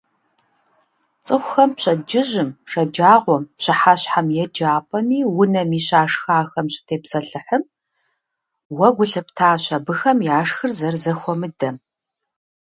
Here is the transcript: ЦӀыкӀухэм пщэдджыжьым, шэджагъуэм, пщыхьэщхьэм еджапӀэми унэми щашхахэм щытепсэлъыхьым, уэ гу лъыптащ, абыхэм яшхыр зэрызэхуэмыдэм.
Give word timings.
ЦӀыкӀухэм 1.25 1.69
пщэдджыжьым, 1.75 2.49
шэджагъуэм, 2.71 3.43
пщыхьэщхьэм 3.57 4.27
еджапӀэми 4.43 5.19
унэми 5.39 5.79
щашхахэм 5.87 6.67
щытепсэлъыхьым, 6.73 7.63
уэ 8.77 8.89
гу 8.95 9.05
лъыптащ, 9.11 9.63
абыхэм 9.77 10.17
яшхыр 10.37 10.71
зэрызэхуэмыдэм. 10.77 11.75